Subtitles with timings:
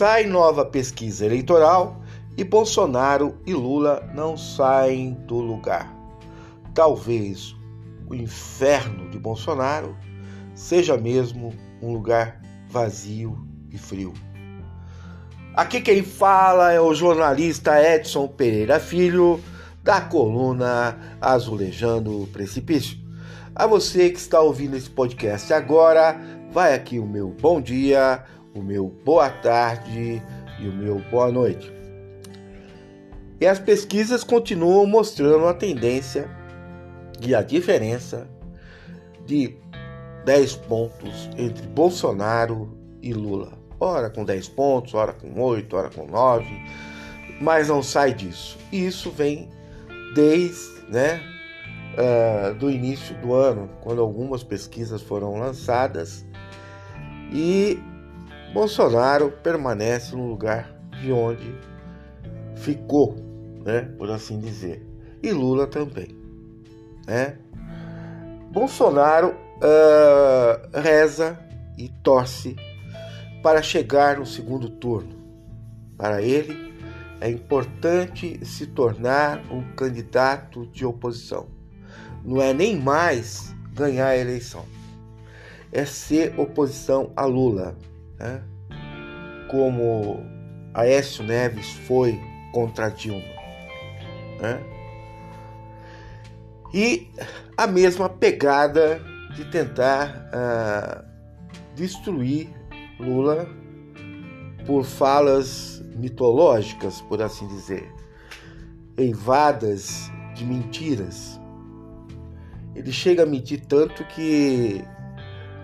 [0.00, 2.00] Sai nova pesquisa eleitoral
[2.34, 5.94] e Bolsonaro e Lula não saem do lugar.
[6.72, 7.54] Talvez
[8.08, 9.94] o inferno de Bolsonaro
[10.54, 11.52] seja mesmo
[11.82, 14.14] um lugar vazio e frio.
[15.54, 19.38] Aqui quem fala é o jornalista Edson Pereira Filho,
[19.82, 22.96] da coluna Azulejando o Precipício.
[23.54, 26.18] A você que está ouvindo esse podcast agora,
[26.50, 30.22] vai aqui o meu bom dia, o meu boa tarde
[30.58, 31.70] e o meu boa noite.
[33.40, 36.28] E as pesquisas continuam mostrando a tendência
[37.22, 38.28] e a diferença
[39.24, 39.56] de
[40.24, 43.52] 10 pontos entre Bolsonaro e Lula.
[43.78, 46.46] Ora com 10 pontos, ora com 8, ora com 9,
[47.40, 48.58] mas não sai disso.
[48.70, 49.48] E isso vem
[50.14, 51.22] desde né,
[51.94, 56.26] uh, do início do ano, quando algumas pesquisas foram lançadas
[57.32, 57.78] e
[58.52, 61.54] Bolsonaro permanece no lugar de onde
[62.56, 63.16] ficou,
[63.64, 64.84] né, por assim dizer,
[65.22, 66.08] e Lula também,
[67.06, 67.36] né?
[68.50, 71.38] Bolsonaro uh, reza
[71.78, 72.56] e torce
[73.42, 75.18] para chegar no segundo turno.
[75.96, 76.74] Para ele,
[77.20, 81.48] é importante se tornar um candidato de oposição.
[82.24, 84.64] Não é nem mais ganhar a eleição,
[85.70, 87.76] é ser oposição a Lula,
[88.20, 88.42] né?
[89.48, 90.24] como
[90.74, 92.20] Aécio Neves foi
[92.52, 93.24] contra Dilma.
[94.40, 94.60] Né?
[96.72, 97.10] E
[97.56, 99.00] a mesma pegada
[99.34, 101.04] de tentar uh,
[101.74, 102.48] destruir
[102.98, 103.48] Lula
[104.66, 107.92] por falas mitológicas, por assim dizer,
[108.96, 111.40] eivadas de mentiras.
[112.74, 114.84] Ele chega a mentir tanto que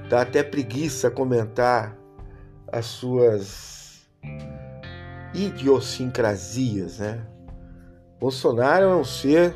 [0.08, 1.96] dá até preguiça comentar
[2.72, 4.06] as suas
[5.34, 7.24] idiosincrasias, né?
[8.18, 9.54] Bolsonaro é um ser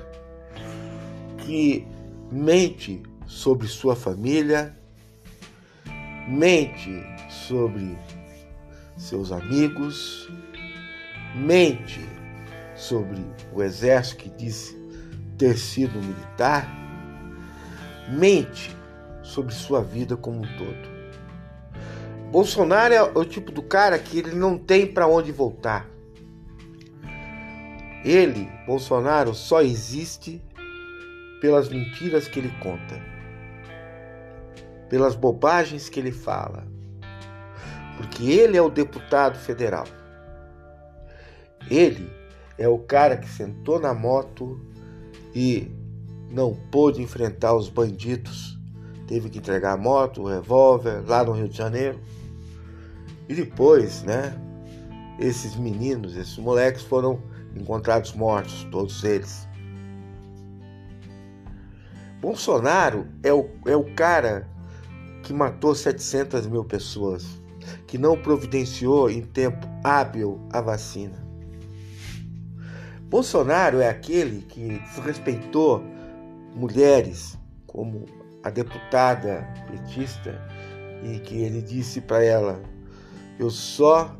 [1.38, 1.86] que
[2.30, 4.76] mente sobre sua família,
[6.28, 7.98] mente sobre
[8.96, 10.28] seus amigos,
[11.34, 12.06] mente
[12.76, 14.76] sobre o exército que diz
[15.38, 16.68] ter sido militar,
[18.10, 18.76] mente
[19.22, 20.89] sobre sua vida como um todo.
[22.30, 25.90] Bolsonaro é o tipo do cara que ele não tem para onde voltar.
[28.04, 30.40] Ele, Bolsonaro, só existe
[31.40, 33.02] pelas mentiras que ele conta,
[34.88, 36.64] pelas bobagens que ele fala,
[37.96, 39.86] porque ele é o deputado federal.
[41.68, 42.08] Ele
[42.56, 44.64] é o cara que sentou na moto
[45.34, 45.68] e
[46.30, 48.59] não pôde enfrentar os bandidos.
[49.10, 51.98] Teve que entregar a moto, o revólver lá no Rio de Janeiro.
[53.28, 54.32] E depois, né,
[55.18, 57.20] esses meninos, esses moleques foram
[57.56, 59.48] encontrados mortos, todos eles.
[62.20, 64.48] Bolsonaro é o, é o cara
[65.24, 67.26] que matou 700 mil pessoas
[67.88, 71.18] que não providenciou em tempo hábil a vacina.
[73.08, 75.82] Bolsonaro é aquele que desrespeitou
[76.54, 78.06] mulheres, como
[78.42, 80.40] a deputada petista,
[81.02, 82.60] e que ele disse para ela:
[83.38, 84.16] Eu só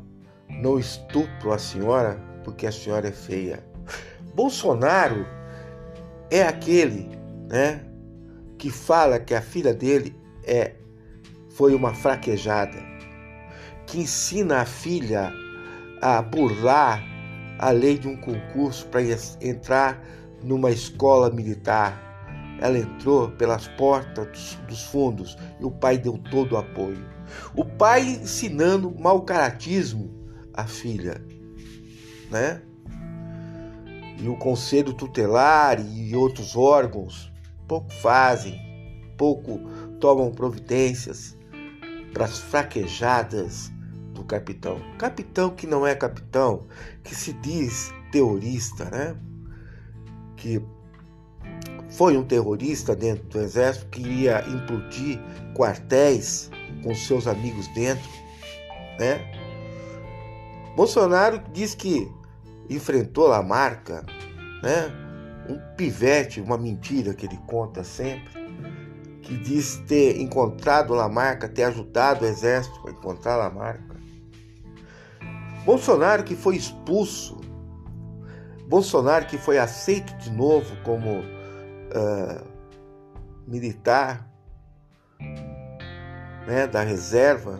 [0.49, 3.63] não estupro a senhora porque a senhora é feia.
[4.35, 5.25] Bolsonaro
[6.29, 7.09] é aquele,
[7.49, 7.85] né,
[8.57, 10.75] que fala que a filha dele é
[11.49, 12.91] foi uma fraquejada
[13.85, 15.33] que ensina a filha
[16.01, 17.03] a burlar
[17.59, 19.01] a lei de um concurso para
[19.41, 20.01] entrar
[20.41, 22.10] numa escola militar.
[22.61, 27.03] Ela entrou pelas portas dos fundos e o pai deu todo o apoio.
[27.55, 30.13] O pai ensinando mau caratismo
[30.53, 31.23] à filha,
[32.29, 32.61] né?
[34.19, 37.31] E o conselho tutelar e outros órgãos
[37.67, 38.59] pouco fazem,
[39.17, 39.59] pouco
[39.99, 41.35] tomam providências
[42.13, 43.71] para as fraquejadas
[44.13, 44.79] do capitão.
[44.99, 46.67] Capitão que não é capitão,
[47.03, 49.15] que se diz terrorista, né?
[50.35, 50.61] Que
[51.91, 55.19] foi um terrorista dentro do exército que ia implodir
[55.53, 56.49] quartéis
[56.83, 58.09] com seus amigos dentro,
[58.97, 59.19] né?
[60.75, 62.09] Bolsonaro diz que
[62.69, 64.05] enfrentou Lamarca,
[64.63, 64.89] né?
[65.49, 68.41] Um pivete, uma mentira que ele conta sempre,
[69.21, 73.99] que diz ter encontrado Lamarca, ter ajudado o exército a encontrar Lamarca.
[75.65, 77.37] Bolsonaro que foi expulso,
[78.67, 81.40] Bolsonaro que foi aceito de novo como
[81.95, 82.45] uh,
[83.47, 84.27] militar
[86.47, 87.59] né, da reserva,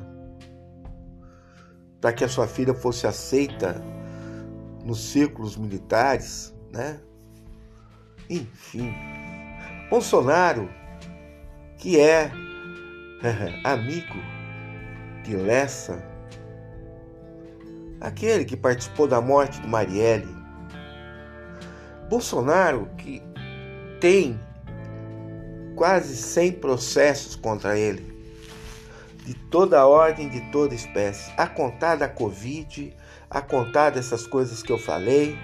[2.00, 3.76] para que a sua filha fosse aceita
[4.84, 7.00] nos círculos militares, né?
[8.30, 8.94] Enfim,
[9.90, 10.70] Bolsonaro,
[11.78, 12.32] que é
[13.64, 14.16] amigo
[15.24, 16.04] de Lessa,
[18.00, 20.42] aquele que participou da morte de Marielle,
[22.10, 23.22] Bolsonaro, que
[24.02, 24.38] tem
[25.76, 28.12] quase 100 processos contra ele,
[29.26, 32.94] de toda ordem, de toda espécie, a contar da Covid,
[33.30, 35.38] a contar dessas coisas que eu falei,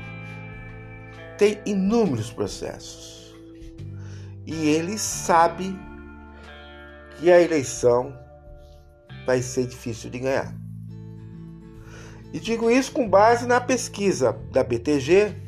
[1.38, 3.36] tem inúmeros processos.
[4.45, 5.77] E ele sabe
[7.18, 8.18] que a eleição
[9.25, 10.54] vai ser difícil de ganhar.
[12.33, 15.46] E digo isso com base na pesquisa da BTG,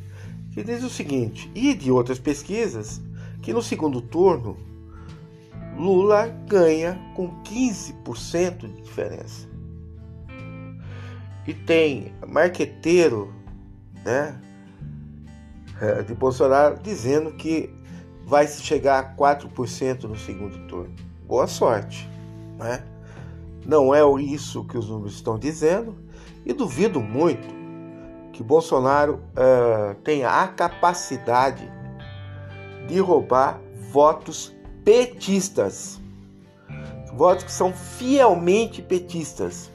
[0.51, 3.01] que diz o seguinte, e de outras pesquisas,
[3.41, 4.57] que no segundo turno
[5.77, 9.47] Lula ganha com 15% de diferença.
[11.47, 13.33] E tem marqueteiro
[14.03, 14.39] né,
[15.81, 17.73] é, de Bolsonaro dizendo que
[18.25, 20.93] vai chegar a 4% no segundo turno.
[21.25, 22.07] Boa sorte.
[22.57, 22.83] Né?
[23.65, 25.95] Não é isso que os números estão dizendo,
[26.45, 27.58] e duvido muito
[28.39, 31.69] que Bolsonaro uh, tenha a capacidade
[32.87, 33.59] de roubar
[33.91, 34.55] votos
[34.85, 35.99] petistas.
[37.13, 39.69] Votos que são fielmente petistas.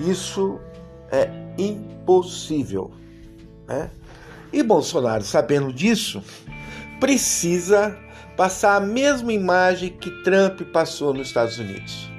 [0.00, 0.58] Isso
[1.12, 2.90] é impossível.
[3.68, 3.92] Né?
[4.52, 6.20] E Bolsonaro, sabendo disso,
[6.98, 7.96] precisa
[8.36, 12.10] passar a mesma imagem que Trump passou nos Estados Unidos.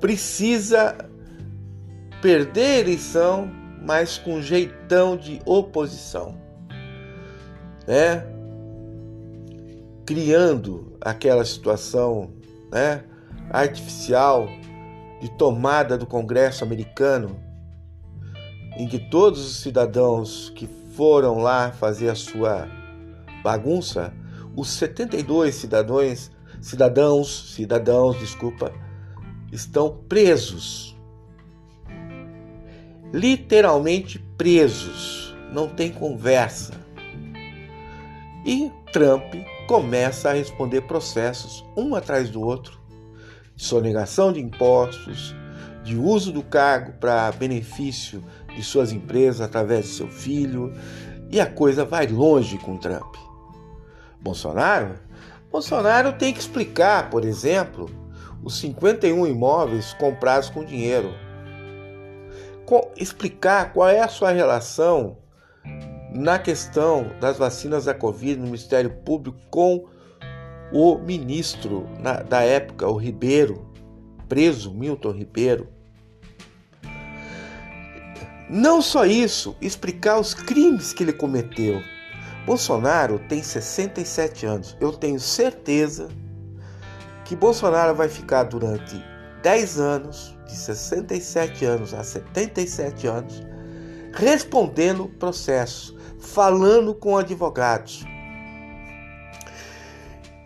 [0.00, 1.12] Precisa
[2.24, 3.50] perder a eleição,
[3.84, 6.34] mas com jeitão de oposição.
[7.86, 8.34] Né?
[10.06, 12.30] criando aquela situação
[12.70, 13.04] né,
[13.50, 14.48] artificial
[15.20, 17.40] de tomada do Congresso americano,
[18.76, 22.68] em que todos os cidadãos que foram lá fazer a sua
[23.42, 24.12] bagunça,
[24.56, 26.30] os 72 cidadãos,
[26.60, 28.72] cidadãos, cidadãos, desculpa,
[29.52, 30.93] estão presos.
[33.14, 36.74] Literalmente presos, não tem conversa.
[38.44, 39.32] E Trump
[39.68, 42.76] começa a responder processos um atrás do outro,
[43.54, 45.32] de sonegação de impostos,
[45.84, 48.20] de uso do cargo para benefício
[48.52, 50.74] de suas empresas através de seu filho,
[51.30, 53.14] e a coisa vai longe com Trump.
[54.20, 54.96] Bolsonaro?
[55.52, 57.88] Bolsonaro tem que explicar, por exemplo,
[58.42, 61.14] os 51 imóveis comprados com dinheiro.
[62.96, 65.18] Explicar qual é a sua relação
[66.14, 69.86] na questão das vacinas da Covid no Ministério Público com
[70.72, 73.66] o ministro na, da época, o Ribeiro,
[74.28, 75.68] preso, Milton Ribeiro.
[78.48, 81.80] Não só isso, explicar os crimes que ele cometeu.
[82.46, 84.76] Bolsonaro tem 67 anos.
[84.80, 86.08] Eu tenho certeza
[87.24, 89.02] que Bolsonaro vai ficar durante
[89.42, 93.42] 10 anos, de 67 anos a 77 anos,
[94.12, 95.94] respondendo processos
[96.24, 98.04] falando com advogados.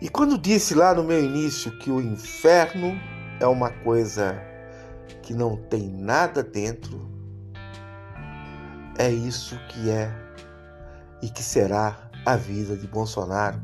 [0.01, 2.99] E quando disse lá no meu início que o inferno
[3.39, 4.39] é uma coisa
[5.21, 7.09] que não tem nada dentro,
[8.97, 10.11] é isso que é
[11.21, 13.61] e que será a vida de Bolsonaro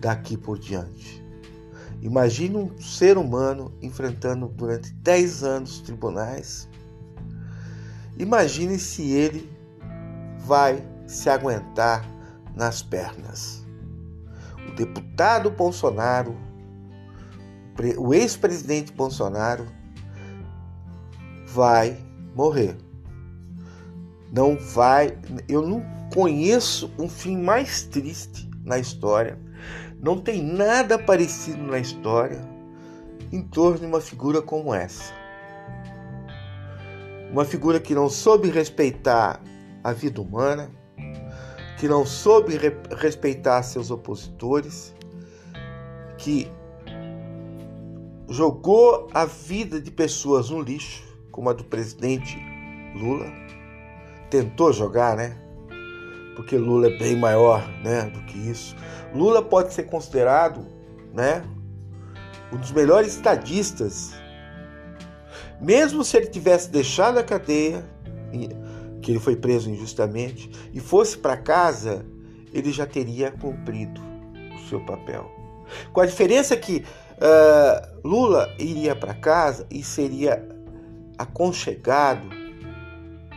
[0.00, 1.25] daqui por diante.
[2.02, 6.68] Imagine um ser humano enfrentando durante 10 anos tribunais.
[8.18, 9.50] Imagine se ele
[10.38, 12.04] vai se aguentar
[12.54, 13.64] nas pernas.
[14.68, 16.36] O deputado Bolsonaro,
[17.98, 19.66] o ex-presidente Bolsonaro,
[21.46, 21.96] vai
[22.34, 22.76] morrer.
[24.32, 25.16] Não vai.
[25.48, 29.38] Eu não conheço um fim mais triste na história.
[30.00, 32.40] Não tem nada parecido na história
[33.32, 35.12] em torno de uma figura como essa.
[37.30, 39.40] Uma figura que não soube respeitar
[39.82, 40.70] a vida humana,
[41.78, 44.94] que não soube re respeitar seus opositores,
[46.18, 46.50] que
[48.28, 52.36] jogou a vida de pessoas no lixo, como a do presidente
[52.94, 53.26] Lula.
[54.30, 55.45] Tentou jogar, né?
[56.36, 58.76] Porque Lula é bem maior, né, do que isso.
[59.14, 60.66] Lula pode ser considerado,
[61.12, 61.42] né,
[62.52, 64.12] um dos melhores estadistas.
[65.60, 67.82] Mesmo se ele tivesse deixado a cadeia,
[69.00, 72.04] que ele foi preso injustamente, e fosse para casa,
[72.52, 74.00] ele já teria cumprido
[74.54, 75.30] o seu papel.
[75.92, 76.84] Com a diferença que
[77.16, 80.46] uh, Lula iria para casa e seria
[81.18, 82.28] aconchegado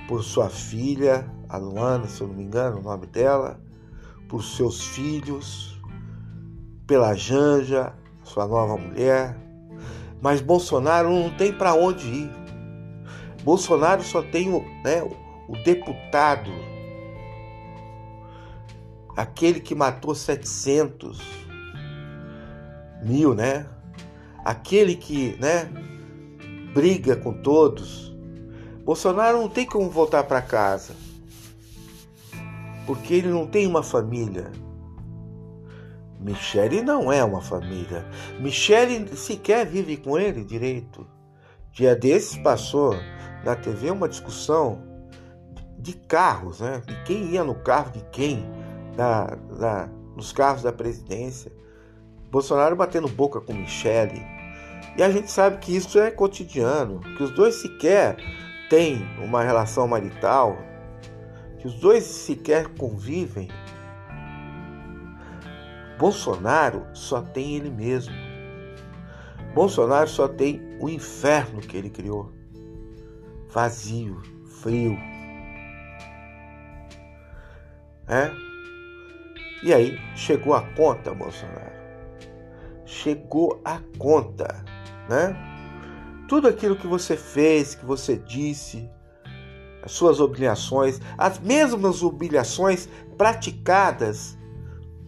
[0.08, 3.60] por sua filha, a Luana, se eu não me engano, o nome dela,
[4.28, 5.82] por seus filhos,
[6.86, 7.92] pela Janja,
[8.24, 9.36] sua nova mulher.
[10.22, 12.32] Mas Bolsonaro não tem para onde ir.
[13.44, 15.02] Bolsonaro só tem o, né,
[15.48, 16.52] o deputado,
[19.18, 21.20] aquele que matou 700
[23.02, 23.66] mil, né?
[24.46, 25.70] Aquele que, né,
[26.74, 28.16] briga com todos.
[28.84, 31.09] Bolsonaro não tem como voltar para casa.
[32.90, 34.52] Porque ele não tem uma família.
[36.20, 38.04] Michele não é uma família.
[38.40, 41.06] Michele sequer vive com ele direito.
[41.72, 42.96] Dia desses passou
[43.46, 44.82] na TV uma discussão
[45.78, 46.82] de carros, né?
[46.84, 48.44] De quem ia no carro de quem,
[48.98, 51.52] na, na, nos carros da presidência.
[52.32, 54.26] Bolsonaro batendo boca com Michele.
[54.98, 58.18] E a gente sabe que isso é cotidiano, que os dois sequer
[58.68, 60.58] têm uma relação marital,
[61.60, 63.50] que os dois sequer convivem.
[65.98, 68.14] Bolsonaro só tem ele mesmo.
[69.54, 72.32] Bolsonaro só tem o inferno que ele criou.
[73.50, 74.22] Vazio,
[74.62, 74.98] frio.
[78.08, 78.32] É?
[79.62, 81.80] E aí chegou a conta, Bolsonaro
[82.90, 84.66] chegou a conta,
[85.08, 85.36] né?
[86.28, 88.90] Tudo aquilo que você fez, que você disse,
[89.88, 94.38] suas obrigações, as mesmas obrigações praticadas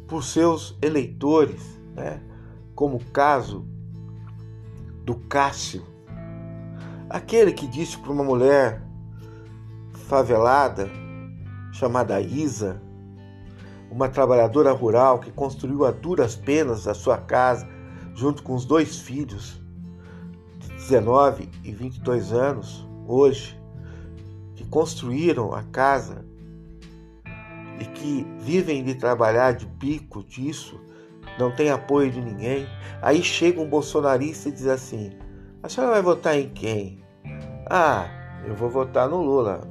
[0.08, 1.62] por seus eleitores,
[1.96, 2.22] né?
[2.75, 3.66] Como o caso
[5.06, 5.84] do Cássio,
[7.10, 8.82] aquele que disse para uma mulher
[10.08, 10.90] favelada
[11.72, 12.82] chamada Isa,
[13.90, 17.68] uma trabalhadora rural que construiu a duras penas a sua casa,
[18.13, 19.62] junto com os dois filhos,
[20.60, 23.61] de 19 e 22 anos, hoje,
[24.72, 26.25] construíram a casa
[27.80, 30.82] e que vivem de trabalhar de pico disso,
[31.38, 32.66] não tem apoio de ninguém.
[33.04, 35.12] Aí chega um bolsonarista e diz assim:
[35.62, 37.04] A senhora vai votar em quem?
[37.70, 38.08] Ah,
[38.48, 39.62] eu vou votar no Lula.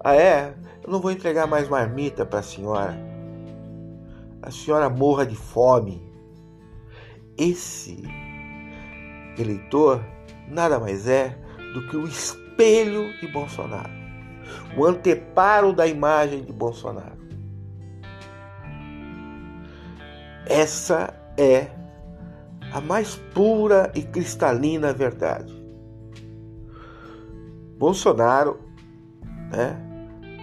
[0.00, 0.52] Ah, é?
[0.82, 3.12] Eu não vou entregar mais marmita para a senhora
[4.42, 6.02] a senhora morra de fome.
[7.38, 8.02] Esse
[9.38, 10.04] eleitor
[10.48, 11.38] nada mais é
[11.72, 13.90] do que o espelho de Bolsonaro,
[14.76, 17.22] o anteparo da imagem de Bolsonaro.
[20.46, 21.70] Essa é
[22.72, 25.52] a mais pura e cristalina verdade.
[27.78, 28.60] Bolsonaro
[29.50, 29.76] né,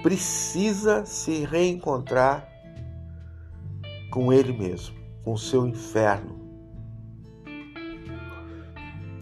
[0.03, 2.47] precisa se reencontrar
[4.11, 6.37] com ele mesmo, com o seu inferno.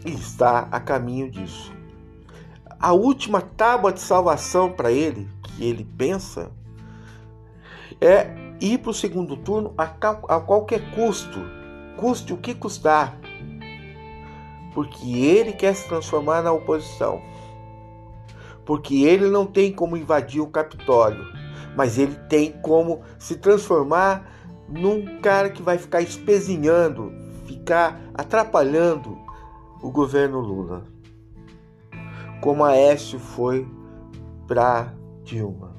[0.06, 1.77] E está a caminho disso.
[2.80, 6.52] A última tábua de salvação para ele, que ele pensa,
[8.00, 8.28] é
[8.62, 11.40] ir para o segundo turno a, a qualquer custo,
[11.98, 13.18] custe o que custar,
[14.76, 17.20] porque ele quer se transformar na oposição,
[18.64, 21.26] porque ele não tem como invadir o Capitólio,
[21.76, 24.32] mas ele tem como se transformar
[24.70, 27.12] num cara que vai ficar espezinhando,
[27.48, 29.18] ficar atrapalhando
[29.82, 30.97] o governo Lula.
[32.41, 33.67] Como Aécio foi
[34.48, 35.75] para Dilma.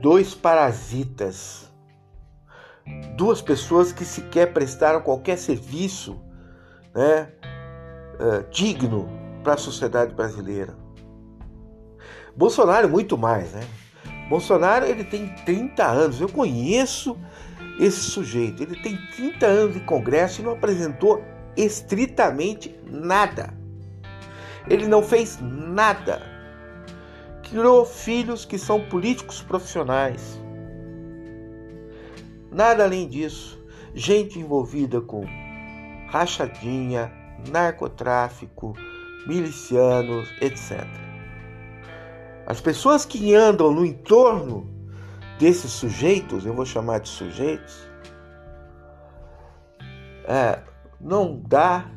[0.00, 1.72] Dois parasitas,
[3.16, 6.20] duas pessoas que sequer prestaram qualquer serviço
[6.94, 7.32] né,
[8.14, 9.08] uh, digno
[9.42, 10.76] para a sociedade brasileira.
[12.36, 13.62] Bolsonaro muito mais, né?
[14.28, 16.20] Bolsonaro ele tem 30 anos.
[16.20, 17.16] Eu conheço
[17.78, 18.62] esse sujeito.
[18.62, 21.22] Ele tem 30 anos de Congresso e não apresentou
[21.56, 23.52] estritamente nada.
[24.68, 26.22] Ele não fez nada.
[27.42, 30.40] Criou filhos que são políticos profissionais.
[32.50, 33.60] Nada além disso.
[33.94, 35.24] Gente envolvida com
[36.08, 37.12] rachadinha,
[37.50, 38.74] narcotráfico,
[39.26, 40.86] milicianos, etc.
[42.46, 44.68] As pessoas que andam no entorno
[45.38, 47.88] desses sujeitos, eu vou chamar de sujeitos,
[50.24, 50.60] é,
[51.02, 51.90] não dá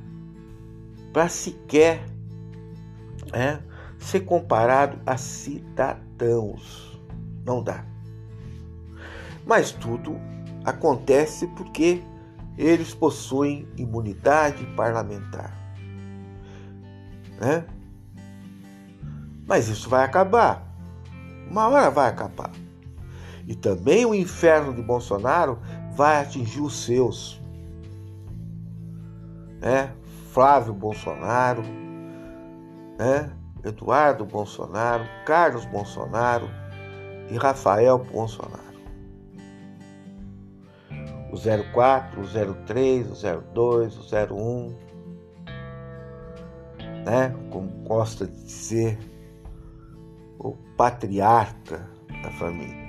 [1.13, 2.03] para sequer
[3.31, 3.59] é,
[3.99, 6.99] ser comparado a cidadãos.
[7.45, 7.85] Não dá.
[9.45, 10.19] Mas tudo
[10.63, 12.01] acontece porque
[12.57, 15.53] eles possuem imunidade parlamentar.
[17.39, 17.65] Né?
[19.45, 20.65] Mas isso vai acabar.
[21.49, 22.51] Uma hora vai acabar.
[23.47, 25.59] E também o inferno de Bolsonaro
[25.95, 27.39] vai atingir os seus.
[29.65, 29.89] É,
[30.31, 31.63] Flávio Bolsonaro,
[32.99, 33.31] né?
[33.63, 36.47] Eduardo Bolsonaro, Carlos Bolsonaro
[37.31, 38.63] e Rafael Bolsonaro.
[41.31, 44.75] O 04, o 03, o 02, o 01,
[47.03, 47.35] né?
[47.49, 48.99] Como gosta de dizer
[50.37, 51.89] o patriarca
[52.21, 52.85] da família.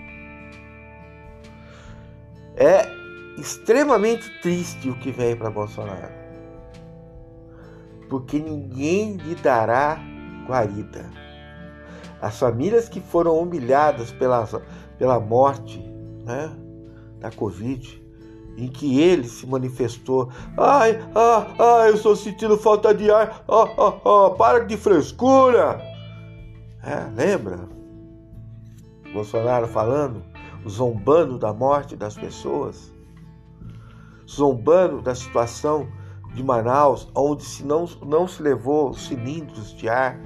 [2.54, 2.87] É
[3.40, 6.25] extremamente triste o que vem para Bolsonaro.
[8.08, 9.98] Porque ninguém lhe dará
[10.46, 11.10] guarida.
[12.20, 14.48] As famílias que foram humilhadas pela,
[14.98, 15.78] pela morte
[16.25, 16.50] né,
[17.20, 18.02] da Covid,
[18.56, 23.68] em que ele se manifestou: ai, ah, ah, eu estou sentindo falta de ar, ah,
[23.78, 25.80] ah, ah, para de frescura.
[26.82, 27.68] É, lembra?
[29.12, 30.22] Bolsonaro falando,
[30.68, 32.92] zombando da morte das pessoas,
[34.28, 35.88] zombando da situação
[36.35, 40.18] de Manaus, onde se não, não se levou cilindros de ar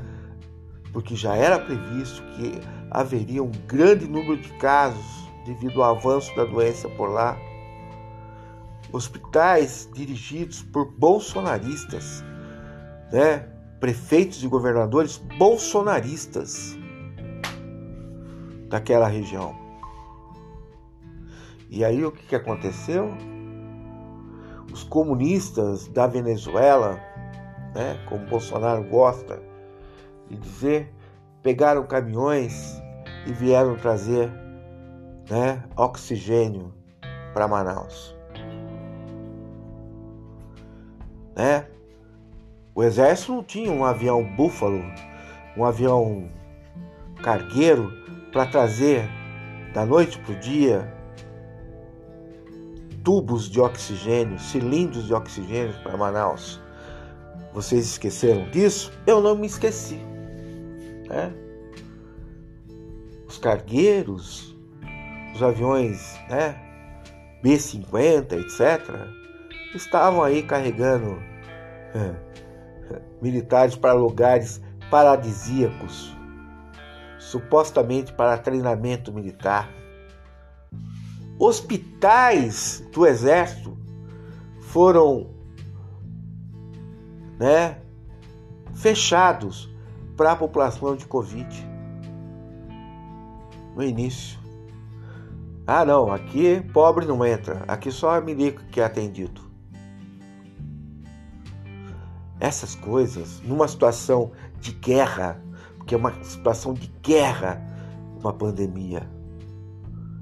[0.93, 5.05] porque já era previsto que haveria um grande número de casos
[5.45, 7.37] devido ao avanço da doença por lá.
[8.93, 12.25] Hospitais dirigidos por bolsonaristas,
[13.13, 13.47] né?
[13.79, 16.77] prefeitos e governadores bolsonaristas
[18.69, 19.55] daquela região.
[21.71, 23.17] E aí o que, aconteceu?
[24.73, 27.01] Os comunistas da Venezuela,
[27.75, 29.43] né, como Bolsonaro gosta,
[30.29, 30.93] e dizer,
[31.43, 32.81] pegaram caminhões
[33.27, 34.31] e vieram trazer
[35.29, 36.73] né, oxigênio
[37.33, 38.17] para Manaus.
[41.37, 41.67] Né?
[42.75, 44.83] O exército não tinha um avião búfalo,
[45.57, 46.31] um avião
[47.23, 47.93] cargueiro
[48.33, 49.09] para trazer
[49.75, 51.00] da noite para o dia
[53.05, 56.61] tubos de oxigênio, cilindros de oxigênio para Manaus.
[57.53, 58.93] Vocês esqueceram disso?
[59.07, 60.01] Eu não me esqueci.
[61.09, 61.33] Né?
[63.27, 64.57] Os cargueiros,
[65.35, 66.57] os aviões né,
[67.43, 69.21] B-50, etc.,
[69.75, 71.21] estavam aí carregando
[73.21, 76.17] militares para lugares paradisíacos,
[77.19, 79.80] supostamente para treinamento militar.
[81.43, 83.75] Hospitais do exército
[84.61, 85.31] foram
[87.39, 87.79] né,
[88.75, 89.75] fechados
[90.19, 91.49] para a população de Covid
[93.75, 94.39] no início.
[95.67, 99.41] Ah, não, aqui pobre não entra, aqui só é milico que é atendido.
[102.39, 105.43] Essas coisas, numa situação de guerra,
[105.79, 107.67] porque é uma situação de guerra,
[108.21, 109.09] uma pandemia,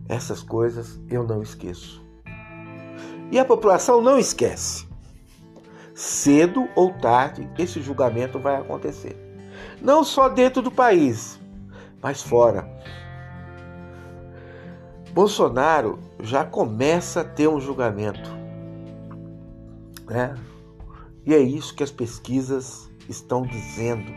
[0.09, 2.05] essas coisas eu não esqueço.
[3.31, 4.89] E a população não esquece.
[5.95, 9.29] Cedo ou tarde, esse julgamento vai acontecer
[9.81, 11.39] não só dentro do país,
[12.03, 12.69] mas fora.
[15.13, 18.31] Bolsonaro já começa a ter um julgamento,
[20.09, 20.35] né?
[21.25, 24.13] E é isso que as pesquisas estão dizendo.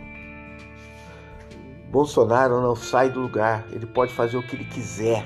[1.90, 5.26] Bolsonaro não sai do lugar, ele pode fazer o que ele quiser.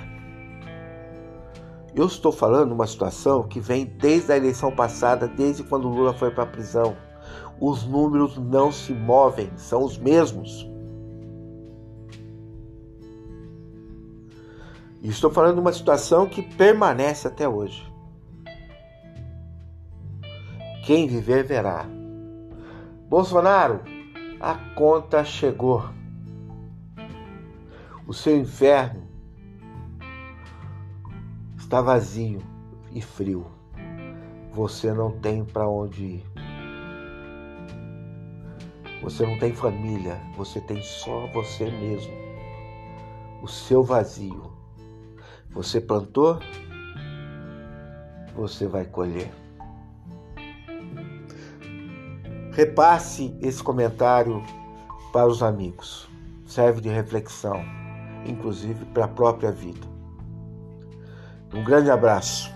[1.96, 6.30] Eu estou falando uma situação que vem desde a eleição passada, desde quando Lula foi
[6.30, 6.96] para a prisão
[7.60, 10.68] os números não se movem, são os mesmos.
[15.02, 17.92] E estou falando de uma situação que permanece até hoje.
[20.86, 21.86] Quem viver verá.
[23.08, 23.82] Bolsonaro,
[24.40, 25.84] a conta chegou.
[28.08, 29.05] O seu inferno
[31.66, 32.44] está vazio
[32.92, 33.48] e frio.
[34.52, 36.26] Você não tem para onde ir.
[39.02, 42.14] Você não tem família, você tem só você mesmo.
[43.42, 44.54] O seu vazio.
[45.54, 46.40] Você plantou,
[48.36, 49.32] você vai colher.
[52.54, 54.44] Repasse esse comentário
[55.12, 56.08] para os amigos.
[56.46, 57.60] Serve de reflexão,
[58.24, 59.95] inclusive para a própria vida.
[61.56, 62.55] Um grande abraço.